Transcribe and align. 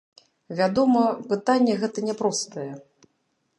Вядома, 0.59 1.03
пытанне 1.33 1.77
гэта 1.83 2.07
няпростае. 2.09 2.69